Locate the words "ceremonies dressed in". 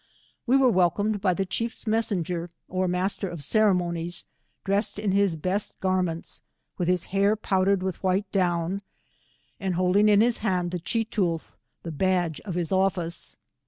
3.43-5.11